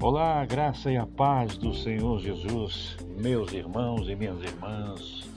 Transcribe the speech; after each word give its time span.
Olá, 0.00 0.44
graça 0.46 0.92
e 0.92 0.96
a 0.96 1.04
paz 1.04 1.58
do 1.58 1.74
Senhor 1.74 2.20
Jesus, 2.20 2.96
meus 3.16 3.52
irmãos 3.52 4.08
e 4.08 4.14
minhas 4.14 4.40
irmãs, 4.40 5.28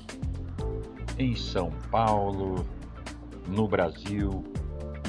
em 1.17 1.35
São 1.35 1.71
Paulo, 1.89 2.63
no 3.47 3.67
Brasil 3.67 4.43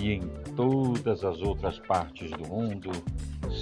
e 0.01 0.13
em 0.13 0.23
todas 0.57 1.23
as 1.23 1.43
outras 1.43 1.79
partes 1.81 2.31
do 2.31 2.49
mundo, 2.49 2.91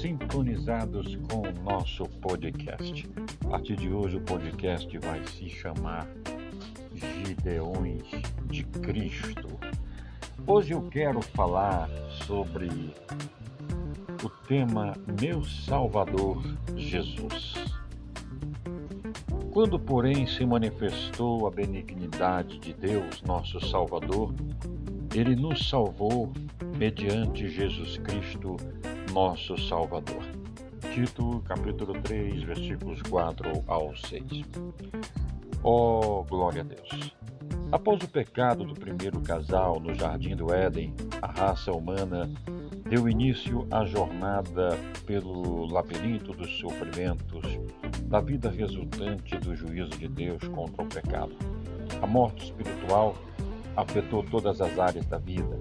sintonizados 0.01 1.17
com 1.29 1.41
o 1.41 1.63
nosso 1.65 2.05
podcast. 2.21 3.11
A 3.47 3.49
partir 3.49 3.75
de 3.75 3.93
hoje, 3.93 4.19
o 4.19 4.21
podcast 4.21 4.97
vai 4.99 5.27
se 5.27 5.49
chamar 5.49 6.07
Gideões 6.95 8.05
de 8.47 8.63
Cristo. 8.63 9.59
Hoje 10.47 10.73
eu 10.73 10.83
quero 10.83 11.21
falar 11.21 11.91
sobre 12.27 12.95
o 14.23 14.29
tema 14.29 14.95
Meu 15.21 15.43
Salvador 15.45 16.43
Jesus. 16.77 17.55
Quando, 19.51 19.79
porém, 19.79 20.27
se 20.27 20.45
manifestou 20.45 21.47
a 21.47 21.51
benignidade 21.51 22.59
de 22.59 22.75
Deus, 22.75 23.23
nosso 23.23 23.61
Salvador, 23.67 24.35
ele 25.15 25.35
nos 25.35 25.69
salvou 25.69 26.33
mediante 26.77 27.49
Jesus 27.49 27.97
Cristo, 27.99 28.57
nosso 29.13 29.57
Salvador. 29.57 30.23
Tito, 30.93 31.43
capítulo 31.47 31.95
3, 32.03 32.43
versículos 32.43 33.01
4 33.03 33.65
ao 33.67 33.97
6. 33.97 34.23
Oh, 35.63 36.25
glória 36.29 36.61
a 36.61 36.65
Deus! 36.65 37.15
Após 37.73 38.03
o 38.03 38.09
pecado 38.09 38.65
do 38.65 38.75
primeiro 38.75 39.21
casal 39.21 39.81
no 39.81 39.95
jardim 39.95 40.37
do 40.37 40.53
Éden, 40.53 40.95
a 41.23 41.27
raça 41.27 41.73
humana 41.73 42.31
deu 42.91 43.09
início 43.09 43.69
à 43.71 43.85
jornada 43.85 44.77
pelo 45.07 45.65
labirinto 45.73 46.33
dos 46.33 46.59
sofrimentos, 46.59 47.45
da 48.07 48.21
vida 48.21 48.51
resultante 48.51 49.39
do 49.39 49.55
juízo 49.55 49.91
de 49.91 50.09
Deus 50.09 50.43
contra 50.49 50.83
o 50.83 50.89
pecado. 50.89 51.37
A 52.03 52.07
morte 52.07 52.47
espiritual 52.47 53.15
afetou 53.77 54.25
todas 54.25 54.61
as 54.61 54.77
áreas 54.77 55.07
da 55.07 55.19
vida. 55.19 55.61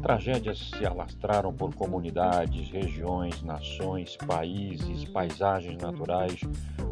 Tragédias 0.00 0.70
se 0.70 0.86
alastraram 0.86 1.52
por 1.52 1.74
comunidades, 1.74 2.70
regiões, 2.70 3.42
nações, 3.42 4.16
países, 4.16 5.04
paisagens 5.06 5.76
naturais 5.82 6.40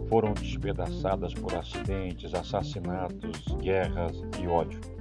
foram 0.08 0.33
despedaçadas 0.33 1.33
por 1.34 1.55
acidentes, 1.55 2.34
assassinatos, 2.34 3.44
guerras 3.62 4.20
e 4.42 4.48
ódio. 4.48 4.95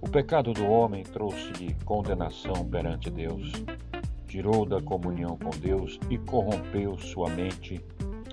O 0.00 0.08
pecado 0.08 0.52
do 0.52 0.66
homem 0.66 1.02
trouxe-lhe 1.02 1.74
condenação 1.84 2.64
perante 2.68 3.10
Deus, 3.10 3.52
tirou 4.26 4.64
da 4.64 4.80
comunhão 4.80 5.36
com 5.36 5.50
Deus 5.50 5.98
e 6.08 6.16
corrompeu 6.16 6.96
sua 6.98 7.28
mente 7.30 7.84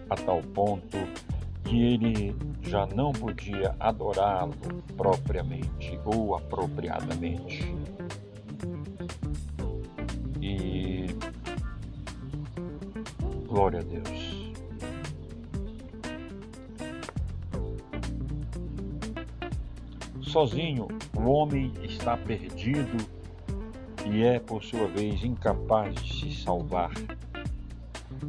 a 0.10 0.16
tal 0.16 0.42
ponto 0.42 0.98
que 1.66 1.84
ele 1.84 2.34
já 2.62 2.86
não 2.86 3.12
podia 3.12 3.76
adorá-lo 3.80 4.54
propriamente 4.96 6.00
ou 6.06 6.36
apropriadamente. 6.36 7.76
E 10.42 11.06
glória 13.46 13.80
a 13.80 13.84
Deus. 13.84 14.27
Sozinho, 20.28 20.90
o 21.16 21.22
homem 21.30 21.72
está 21.82 22.18
perdido 22.18 22.98
e 24.06 24.24
é, 24.24 24.40
por 24.40 24.62
sua 24.62 24.86
vez, 24.88 25.24
incapaz 25.24 25.96
de 25.96 26.14
se 26.14 26.44
salvar. 26.44 26.92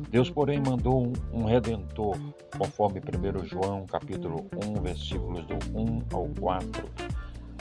Deus, 0.08 0.30
porém, 0.30 0.62
mandou 0.64 1.12
um 1.32 1.44
redentor, 1.44 2.16
conforme 2.56 3.00
1 3.00 3.46
João, 3.46 3.84
capítulo 3.84 4.46
1, 4.64 4.80
versículos 4.80 5.44
do 5.46 5.56
1 5.76 6.02
ao 6.12 6.28
4. 6.40 6.88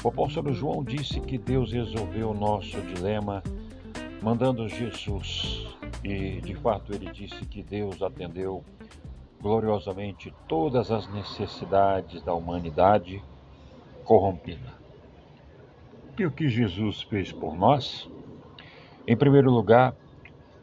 O 0.04 0.08
apóstolo 0.10 0.54
João 0.54 0.84
disse 0.84 1.20
que 1.20 1.40
Deus 1.40 1.72
resolveu 1.72 2.30
o 2.30 2.34
nosso 2.34 2.80
dilema 2.82 3.42
mandando 4.22 4.70
Jesus. 4.70 5.68
E, 6.04 6.42
de 6.42 6.54
fato, 6.56 6.94
ele 6.94 7.12
disse 7.12 7.44
que 7.46 7.64
Deus 7.64 8.04
atendeu 8.04 8.64
gloriosamente 9.42 10.32
todas 10.48 10.92
as 10.92 11.12
necessidades 11.12 12.22
da 12.22 12.34
humanidade 12.34 13.22
corrompida. 14.08 14.74
E 16.18 16.26
o 16.26 16.32
que 16.32 16.48
Jesus 16.48 17.02
fez 17.02 17.34
por 17.34 17.56
nós? 17.58 18.10
Em 19.06 19.18
primeiro 19.18 19.52
lugar, 19.52 19.94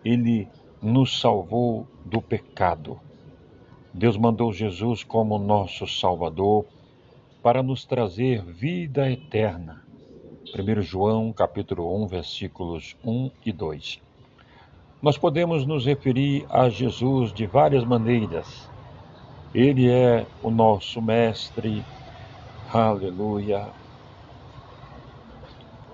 ele 0.03 0.49
nos 0.81 1.21
salvou 1.21 1.87
do 2.07 2.23
pecado. 2.23 2.99
Deus 3.93 4.17
mandou 4.17 4.51
Jesus 4.51 5.05
como 5.05 5.39
nosso 5.39 5.87
Salvador 5.87 6.65
para 7.43 7.63
nos 7.63 7.85
trazer 7.85 8.43
vida 8.43 9.11
eterna. 9.11 9.85
1 10.59 10.81
João 10.81 11.31
capítulo 11.31 12.03
1, 12.03 12.07
versículos 12.07 12.97
1 13.05 13.31
e 13.45 13.53
2. 13.53 14.01
Nós 15.03 15.19
podemos 15.19 15.67
nos 15.67 15.85
referir 15.85 16.47
a 16.49 16.71
Jesus 16.71 17.31
de 17.31 17.47
várias 17.47 17.85
maneiras. 17.85 18.71
Ele 19.55 19.91
é 19.91 20.27
o 20.43 20.51
nosso 20.51 21.03
mestre, 21.03 21.85
Aleluia. 22.75 23.69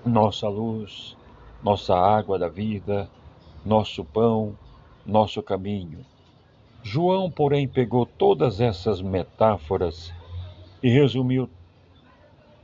Nossa 0.03 0.49
luz, 0.49 1.15
nossa 1.61 1.95
água 1.95 2.39
da 2.39 2.47
vida, 2.47 3.07
nosso 3.63 4.03
pão, 4.03 4.57
nosso 5.05 5.43
caminho. 5.43 6.03
João, 6.81 7.29
porém, 7.29 7.67
pegou 7.67 8.03
todas 8.03 8.59
essas 8.59 8.99
metáforas 8.99 10.11
e 10.81 10.89
resumiu 10.89 11.47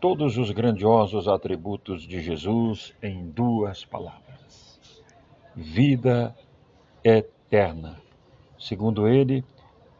todos 0.01 0.35
os 0.35 0.50
grandiosos 0.50 1.27
atributos 1.27 2.01
de 2.01 2.19
Jesus 2.19 2.95
em 3.03 3.29
duas 3.29 3.85
palavras: 3.85 4.79
vida 5.56 6.35
eterna. 7.03 8.01
Segundo 8.57 9.07
ele, 9.07 9.45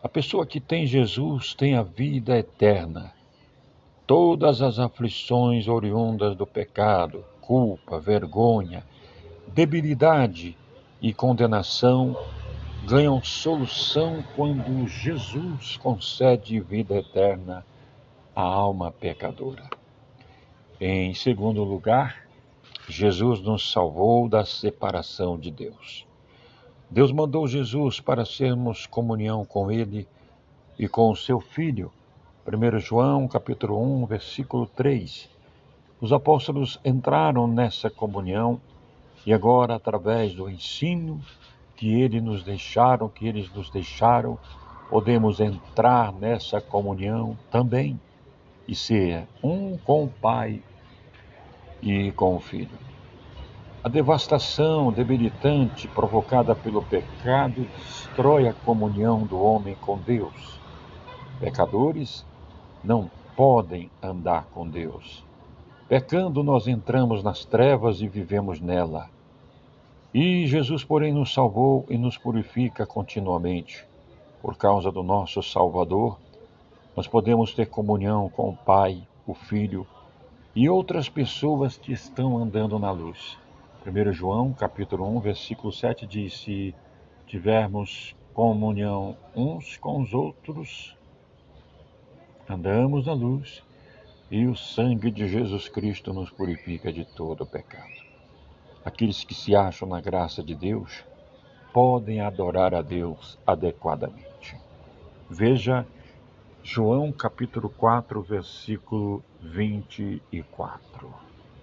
a 0.01 0.09
pessoa 0.09 0.44
que 0.44 0.59
tem 0.59 0.88
Jesus 0.88 1.53
tem 1.53 1.75
a 1.75 1.83
vida 1.83 2.35
eterna 2.35 3.16
todas 4.07 4.62
as 4.62 4.79
aflições 4.79 5.68
oriundas 5.68 6.34
do 6.34 6.47
pecado, 6.47 7.25
culpa, 7.41 8.00
vergonha, 8.00 8.85
debilidade 9.50 10.57
e 11.01 11.13
condenação 11.13 12.18
ganham 12.85 13.22
solução 13.22 14.23
quando 14.34 14.88
Jesus 14.88 15.75
concede 15.75 16.57
vida 16.62 16.95
eterna 16.95 17.66
à 18.34 18.41
alma 18.41 18.94
pecadora. 18.94 19.69
Em 20.79 21.13
segundo 21.13 21.62
lugar, 21.66 22.28
Jesus 22.88 23.41
nos 23.41 23.69
salvou 23.69 24.29
da 24.29 24.45
separação 24.45 25.38
de 25.38 25.51
Deus. 25.51 26.07
Deus 26.89 27.12
mandou 27.12 27.45
Jesus 27.45 28.00
para 28.00 28.24
sermos 28.24 28.85
comunhão 28.85 29.44
com 29.44 29.69
Ele 29.69 30.07
e 30.79 30.88
com 30.88 31.12
o 31.12 31.16
seu 31.16 31.41
Filho 31.41 31.91
1 32.49 32.79
João, 32.79 33.27
capítulo 33.27 33.77
1, 34.03 34.05
versículo 34.05 34.67
3. 34.67 35.29
Os 35.99 36.13
apóstolos 36.13 36.79
entraram 36.85 37.45
nessa 37.45 37.89
comunhão 37.89 38.61
e 39.25 39.33
agora, 39.33 39.75
através 39.75 40.33
do 40.33 40.49
ensino 40.49 41.19
que 41.75 42.01
eles 42.01 42.23
nos 42.23 42.43
deixaram, 42.45 43.09
que 43.09 43.27
eles 43.27 43.51
nos 43.53 43.69
deixaram, 43.69 44.39
podemos 44.89 45.41
entrar 45.41 46.13
nessa 46.13 46.61
comunhão 46.61 47.37
também 47.51 47.99
e 48.65 48.73
ser 48.73 49.27
um 49.43 49.77
com 49.79 50.05
o 50.05 50.07
Pai 50.07 50.61
e 51.81 52.13
com 52.13 52.37
o 52.37 52.39
Filho. 52.39 52.79
A 53.83 53.89
devastação 53.89 54.89
debilitante 54.93 55.85
provocada 55.89 56.55
pelo 56.55 56.81
pecado 56.81 57.67
destrói 57.75 58.47
a 58.47 58.53
comunhão 58.53 59.23
do 59.25 59.38
homem 59.38 59.75
com 59.81 59.97
Deus. 59.97 60.57
Pecadores 61.41 62.25
não 62.83 63.09
podem 63.35 63.89
andar 64.01 64.45
com 64.53 64.68
Deus. 64.68 65.24
Pecando, 65.88 66.44
nós 66.44 66.68
entramos 66.68 67.24
nas 67.24 67.45
trevas 67.45 68.01
e 68.01 68.07
vivemos 68.07 68.59
nela. 68.59 69.09
E 70.13 70.47
Jesus, 70.47 70.83
porém, 70.83 71.13
nos 71.13 71.33
salvou 71.33 71.85
e 71.89 71.97
nos 71.97 72.18
purifica 72.18 72.85
continuamente. 72.85 73.85
Por 74.41 74.57
causa 74.57 74.91
do 74.91 75.03
nosso 75.03 75.44
Salvador, 75.44 76.18
nós 76.95 77.07
podemos 77.07 77.53
ter 77.53 77.68
comunhão 77.68 78.27
com 78.29 78.50
o 78.50 78.56
Pai, 78.57 79.07
o 79.25 79.33
Filho 79.33 79.85
e 80.56 80.68
outras 80.68 81.07
pessoas 81.07 81.77
que 81.77 81.94
estão 81.94 82.38
andando 82.38 82.79
na 82.79 82.89
luz. 82.89 83.38
1 83.85 84.12
João, 84.12 84.51
capítulo 84.53 85.07
1, 85.18 85.19
versículo 85.19 85.71
7 85.71 86.07
diz: 86.07 86.39
Se 86.39 86.74
tivermos 87.27 88.15
comunhão 88.33 89.15
uns 89.35 89.77
com 89.77 90.01
os 90.01 90.13
outros, 90.13 90.96
andamos 92.49 93.05
na 93.05 93.13
luz 93.13 93.63
e 94.31 94.45
o 94.45 94.55
sangue 94.55 95.11
de 95.11 95.27
Jesus 95.27 95.67
Cristo 95.67 96.13
nos 96.13 96.29
purifica 96.29 96.91
de 96.91 97.03
todo 97.05 97.45
pecado. 97.45 98.07
Aqueles 98.83 99.23
que 99.23 99.33
se 99.33 99.55
acham 99.55 99.88
na 99.88 99.99
graça 99.99 100.41
de 100.41 100.55
Deus 100.55 101.03
podem 101.73 102.21
adorar 102.21 102.73
a 102.73 102.81
Deus 102.81 103.38
adequadamente. 103.45 104.57
Veja 105.29 105.85
João 106.63 107.11
capítulo 107.11 107.69
4, 107.69 108.21
versículo 108.21 109.23
24. 109.41 111.13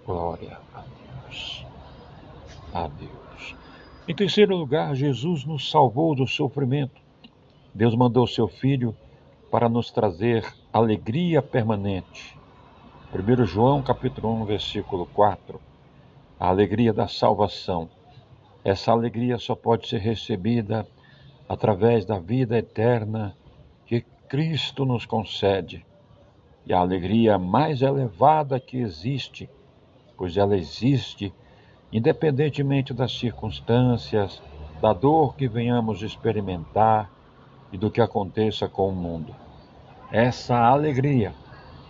Glória 0.05 0.59
a 0.73 0.81
Deus. 0.81 1.65
A 2.73 2.87
Deus. 2.87 3.55
Em 4.07 4.15
terceiro 4.15 4.55
lugar, 4.55 4.95
Jesus 4.95 5.45
nos 5.45 5.69
salvou 5.69 6.15
do 6.15 6.27
sofrimento. 6.27 7.01
Deus 7.73 7.95
mandou 7.95 8.27
seu 8.27 8.47
Filho 8.47 8.95
para 9.51 9.69
nos 9.69 9.91
trazer 9.91 10.45
alegria 10.71 11.41
permanente. 11.41 12.37
1 13.13 13.45
João 13.45 13.81
capítulo 13.81 14.33
1, 14.41 14.45
versículo 14.45 15.05
4. 15.07 15.59
A 16.39 16.49
alegria 16.49 16.91
da 16.91 17.07
salvação. 17.07 17.89
Essa 18.63 18.91
alegria 18.91 19.37
só 19.37 19.55
pode 19.55 19.87
ser 19.87 19.99
recebida 19.99 20.87
através 21.47 22.05
da 22.05 22.19
vida 22.19 22.57
eterna 22.57 23.35
que 23.85 24.01
Cristo 24.27 24.85
nos 24.85 25.05
concede. 25.05 25.85
E 26.65 26.73
a 26.73 26.79
alegria 26.79 27.37
mais 27.37 27.81
elevada 27.81 28.59
que 28.59 28.77
existe, 28.77 29.49
pois 30.17 30.35
ela 30.35 30.57
existe 30.57 31.33
independentemente 31.95 32.93
das 32.93 33.17
circunstâncias, 33.17 34.41
da 34.81 34.91
dor 34.91 35.35
que 35.35 35.47
venhamos 35.47 36.01
experimentar 36.01 37.09
e 37.75 37.77
do 37.77 37.91
que 37.91 37.99
aconteça 37.99 38.69
com 38.69 38.87
o 38.87 38.95
mundo. 38.95 39.35
Essa 40.09 40.55
alegria 40.55 41.33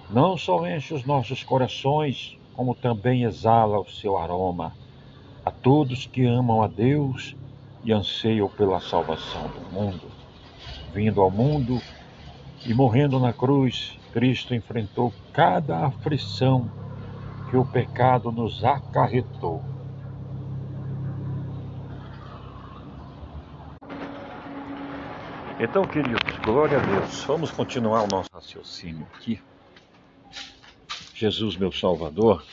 não 0.10 0.36
só 0.36 0.68
enche 0.68 0.96
os 0.96 1.06
nossos 1.06 1.44
corações, 1.44 2.40
como 2.56 2.74
também 2.74 3.22
exala 3.22 3.80
o 3.80 3.88
seu 3.88 4.18
aroma 4.18 4.74
a 5.46 5.52
todos 5.52 6.08
que 6.08 6.26
amam 6.26 6.64
a 6.64 6.68
Deus 6.68 7.36
e 7.84 7.94
anseiam 7.94 8.50
pela 8.50 8.80
salvação 8.80 9.48
do 9.48 9.72
mundo. 9.72 10.08
Vindo 10.92 11.22
ao 11.22 11.30
mundo 11.30 11.80
e 12.66 12.74
morrendo 12.74 13.20
na 13.20 13.32
cruz, 13.32 13.96
Cristo 14.12 14.56
enfrentou 14.56 15.14
cada 15.32 15.86
aflição 15.86 16.68
que 17.52 17.58
o 17.58 17.64
pecado 17.64 18.32
nos 18.32 18.64
acarretou 18.66 19.62
Então, 25.58 25.84
queridos, 25.84 26.38
glória 26.44 26.78
a 26.78 26.82
Deus. 26.82 27.24
Vamos 27.24 27.50
continuar 27.50 28.04
o 28.04 28.08
nosso 28.08 28.30
raciocínio 28.34 29.08
aqui. 29.16 29.40
Jesus, 31.14 31.56
meu 31.56 31.72
Salvador, 31.72 32.44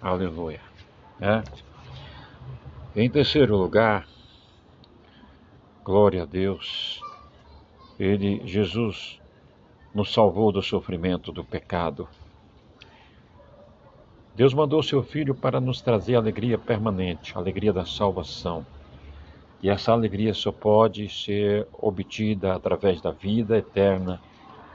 aleluia. 0.00 0.60
É. 1.20 1.42
Em 2.94 3.10
terceiro 3.10 3.56
lugar, 3.56 4.06
glória 5.82 6.22
a 6.22 6.24
Deus, 6.24 7.00
Ele, 7.98 8.46
Jesus, 8.46 9.18
nos 9.92 10.12
salvou 10.12 10.52
do 10.52 10.62
sofrimento 10.62 11.32
do 11.32 11.44
pecado. 11.44 12.08
Deus 14.36 14.54
mandou 14.54 14.84
seu 14.84 15.02
Filho 15.02 15.34
para 15.34 15.60
nos 15.60 15.80
trazer 15.80 16.14
alegria 16.14 16.56
permanente, 16.56 17.36
alegria 17.36 17.72
da 17.72 17.84
salvação. 17.84 18.64
E 19.62 19.68
essa 19.68 19.92
alegria 19.92 20.32
só 20.32 20.50
pode 20.50 21.08
ser 21.08 21.66
obtida 21.72 22.54
através 22.54 23.00
da 23.00 23.10
vida 23.10 23.58
eterna 23.58 24.20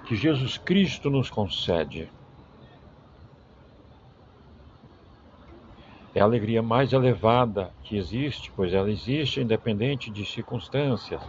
que 0.06 0.16
Jesus 0.16 0.58
Cristo 0.60 1.10
nos 1.10 1.30
concede. 1.30 2.08
É 6.14 6.22
a 6.22 6.24
alegria 6.24 6.62
mais 6.62 6.94
elevada 6.94 7.74
que 7.84 7.98
existe, 7.98 8.52
pois 8.56 8.74
ela 8.74 8.90
existe 8.90 9.42
independente 9.42 10.12
de 10.12 10.24
circunstâncias. 10.24 11.22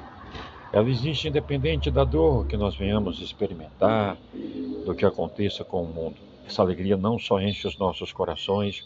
Ela 0.71 0.91
existe 0.91 1.27
independente 1.27 1.91
da 1.91 2.05
dor 2.05 2.47
que 2.47 2.57
nós 2.59 2.77
venhamos 2.77 3.21
experimentar, 3.23 4.19
do 4.85 4.95
que 4.95 5.07
aconteça 5.07 5.65
com 5.65 5.83
o 5.83 5.89
mundo. 5.89 6.17
Essa 6.47 6.61
alegria 6.61 6.97
não 6.97 7.19
só 7.19 7.41
enche 7.41 7.67
os 7.67 7.79
nossos 7.79 8.13
corações, 8.13 8.85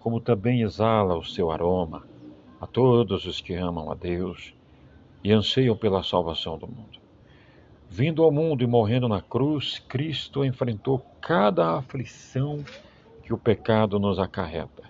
como 0.00 0.20
também 0.20 0.62
exala 0.62 1.16
o 1.16 1.24
seu 1.24 1.50
aroma 1.50 2.17
a 2.60 2.66
todos 2.66 3.24
os 3.24 3.40
que 3.40 3.54
amam 3.54 3.90
a 3.90 3.94
Deus 3.94 4.52
e 5.22 5.32
anseiam 5.32 5.76
pela 5.76 6.02
salvação 6.02 6.58
do 6.58 6.66
mundo. 6.66 6.98
Vindo 7.88 8.22
ao 8.22 8.30
mundo 8.30 8.62
e 8.62 8.66
morrendo 8.66 9.08
na 9.08 9.20
cruz, 9.20 9.78
Cristo 9.88 10.44
enfrentou 10.44 11.04
cada 11.20 11.78
aflição 11.78 12.64
que 13.22 13.32
o 13.32 13.38
pecado 13.38 13.98
nos 13.98 14.18
acarreta, 14.18 14.82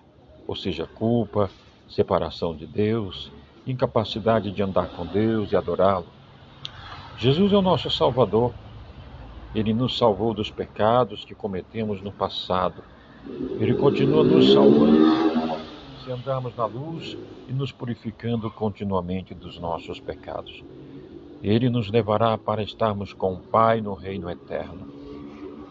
ou 0.47 0.55
seja, 0.55 0.85
culpa, 0.85 1.49
separação 1.87 2.55
de 2.55 2.65
Deus, 2.65 3.31
incapacidade 3.65 4.51
de 4.51 4.61
andar 4.61 4.89
com 4.89 5.05
Deus 5.05 5.51
e 5.51 5.55
adorá-lo. 5.55 6.07
Jesus 7.17 7.53
é 7.53 7.57
o 7.57 7.61
nosso 7.61 7.89
Salvador. 7.89 8.53
Ele 9.53 9.73
nos 9.73 9.97
salvou 9.97 10.33
dos 10.33 10.51
pecados 10.51 11.25
que 11.25 11.33
cometemos 11.33 12.01
no 12.01 12.11
passado. 12.11 12.83
Ele 13.59 13.73
continua 13.73 14.23
nos 14.23 14.53
salvando 14.53 15.38
andarmos 16.11 16.55
na 16.55 16.65
luz 16.65 17.17
e 17.47 17.53
nos 17.53 17.71
purificando 17.71 18.49
continuamente 18.49 19.33
dos 19.33 19.59
nossos 19.59 19.99
pecados. 19.99 20.63
Ele 21.41 21.69
nos 21.69 21.89
levará 21.89 22.37
para 22.37 22.61
estarmos 22.61 23.13
com 23.13 23.33
o 23.33 23.39
Pai 23.39 23.81
no 23.81 23.93
reino 23.93 24.29
eterno. 24.29 24.87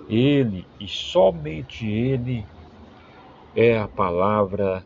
Ele 0.09 0.67
e 0.81 0.89
somente 0.89 1.87
Ele 1.87 2.47
é 3.55 3.79
a 3.79 3.87
palavra 3.87 4.85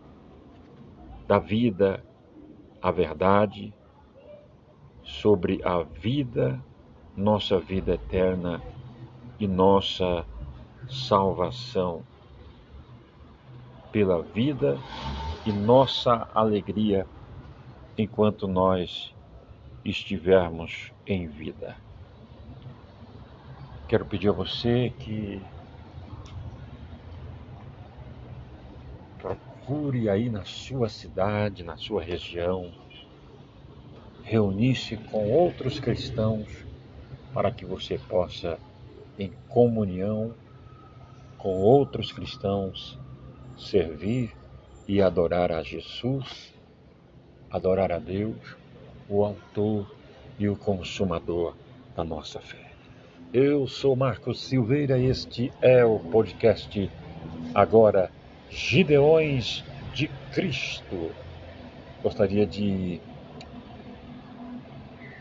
da 1.28 1.38
vida, 1.38 2.04
a 2.80 2.90
verdade 2.90 3.72
sobre 5.04 5.60
a 5.64 5.82
vida, 5.82 6.60
nossa 7.16 7.58
vida 7.58 7.94
eterna 7.94 8.60
e 9.38 9.46
nossa 9.46 10.24
salvação 10.88 12.02
pela 13.92 14.22
vida 14.22 14.78
e 15.44 15.52
nossa 15.52 16.28
alegria 16.34 17.06
enquanto 17.98 18.46
nós 18.46 19.12
estivermos 19.84 20.92
em 21.06 21.26
vida. 21.26 21.76
Quero 23.88 24.06
pedir 24.06 24.28
a 24.28 24.32
você 24.32 24.90
que 24.98 25.42
procure 29.18 30.08
aí 30.08 30.30
na 30.30 30.44
sua 30.44 30.88
cidade, 30.88 31.64
na 31.64 31.76
sua 31.76 32.02
região, 32.02 32.72
reunir-se 34.22 34.96
com 34.96 35.30
outros 35.30 35.80
cristãos 35.80 36.64
para 37.34 37.50
que 37.50 37.64
você 37.64 37.98
possa, 37.98 38.58
em 39.18 39.32
comunhão 39.48 40.34
com 41.36 41.60
outros 41.60 42.12
cristãos, 42.12 42.96
servir 43.56 44.32
e 44.86 45.00
adorar 45.00 45.52
a 45.52 45.62
Jesus, 45.62 46.52
adorar 47.50 47.92
a 47.92 47.98
Deus, 47.98 48.56
o 49.08 49.24
Autor 49.24 49.90
e 50.38 50.48
o 50.48 50.56
Consumador 50.56 51.54
da 51.94 52.04
nossa 52.04 52.40
fé. 52.40 52.70
Eu 53.32 53.66
sou 53.66 53.96
Marcos 53.96 54.40
Silveira 54.40 54.98
e 54.98 55.06
este 55.06 55.52
é 55.62 55.84
o 55.84 55.98
podcast 55.98 56.90
Agora 57.54 58.10
Gideões 58.50 59.64
de 59.94 60.08
Cristo. 60.32 61.10
Gostaria 62.02 62.46
de 62.46 63.00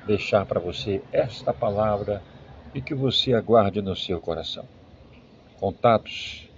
deixar 0.06 0.46
para 0.46 0.60
você 0.60 1.02
esta 1.12 1.54
palavra 1.54 2.22
e 2.74 2.82
que 2.82 2.94
você 2.94 3.34
aguarde 3.34 3.82
no 3.82 3.96
seu 3.96 4.20
coração. 4.20 4.66
Contatos 5.60 6.50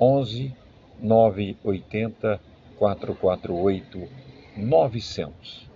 11 0.00 0.65
980 1.00 2.40
448 2.76 4.08
900. 4.56 5.66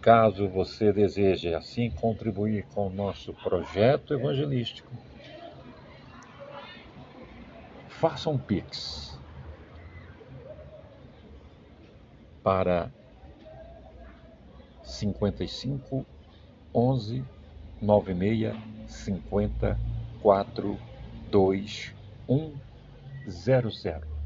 Caso 0.00 0.48
você 0.48 0.92
deseje 0.92 1.54
assim 1.54 1.90
contribuir 1.90 2.64
com 2.74 2.86
o 2.86 2.90
nosso 2.90 3.32
projeto 3.34 4.14
evangelístico, 4.14 4.90
faça 7.88 8.30
um 8.30 8.38
Pix 8.38 9.18
para 12.42 12.90
55 14.84 16.06
11 16.74 17.24
96 17.82 18.56
50 18.86 19.78
4 20.22 20.78
2 21.30 21.94
1 22.28 22.52
00 23.28 24.17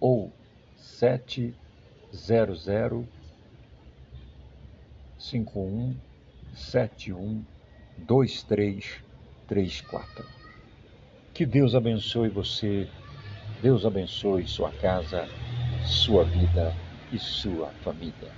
ou 0.00 0.32
sete 0.76 1.54
zero 2.14 2.56
zero 2.56 3.06
cinco 5.18 5.60
um 5.60 5.94
sete 6.54 7.12
um 7.12 7.44
dois 7.98 8.42
três 8.42 8.98
três 9.46 9.80
quatro. 9.82 10.24
Que 11.34 11.44
Deus 11.44 11.74
abençoe 11.74 12.28
você, 12.28 12.88
Deus 13.62 13.84
abençoe 13.84 14.46
sua 14.46 14.70
casa, 14.72 15.28
sua 15.84 16.24
vida 16.24 16.74
e 17.12 17.18
sua 17.18 17.68
família. 17.82 18.30